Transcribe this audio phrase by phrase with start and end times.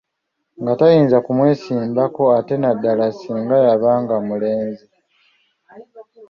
[0.61, 4.85] Nga tayinza kumwesimbako ate naddala singa yabanga omulenzi.